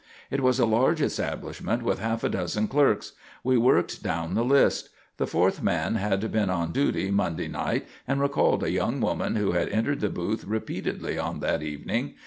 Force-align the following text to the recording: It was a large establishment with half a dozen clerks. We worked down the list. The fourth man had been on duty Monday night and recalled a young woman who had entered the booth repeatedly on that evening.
It 0.31 0.41
was 0.41 0.57
a 0.59 0.65
large 0.65 0.99
establishment 0.99 1.83
with 1.83 1.99
half 1.99 2.23
a 2.23 2.29
dozen 2.29 2.67
clerks. 2.67 3.11
We 3.43 3.55
worked 3.55 4.01
down 4.01 4.33
the 4.33 4.43
list. 4.43 4.89
The 5.17 5.27
fourth 5.27 5.61
man 5.61 5.93
had 5.93 6.31
been 6.31 6.49
on 6.49 6.71
duty 6.71 7.11
Monday 7.11 7.47
night 7.47 7.85
and 8.07 8.19
recalled 8.19 8.63
a 8.63 8.71
young 8.71 8.99
woman 8.99 9.35
who 9.35 9.51
had 9.51 9.69
entered 9.69 9.99
the 9.99 10.09
booth 10.09 10.43
repeatedly 10.43 11.19
on 11.19 11.39
that 11.41 11.61
evening. 11.61 12.15